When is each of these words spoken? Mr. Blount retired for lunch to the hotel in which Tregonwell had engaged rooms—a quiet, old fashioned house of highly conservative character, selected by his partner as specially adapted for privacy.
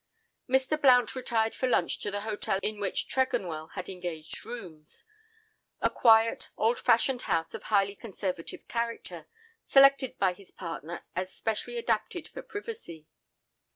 Mr. 0.49 0.81
Blount 0.81 1.15
retired 1.15 1.53
for 1.53 1.67
lunch 1.67 1.99
to 1.99 2.09
the 2.09 2.21
hotel 2.21 2.57
in 2.63 2.79
which 2.79 3.07
Tregonwell 3.07 3.73
had 3.73 3.87
engaged 3.87 4.43
rooms—a 4.43 5.89
quiet, 5.91 6.49
old 6.57 6.79
fashioned 6.79 7.21
house 7.29 7.53
of 7.53 7.61
highly 7.69 7.95
conservative 7.95 8.67
character, 8.67 9.27
selected 9.67 10.17
by 10.17 10.33
his 10.33 10.49
partner 10.49 11.03
as 11.15 11.31
specially 11.31 11.77
adapted 11.77 12.27
for 12.29 12.41
privacy. 12.41 13.05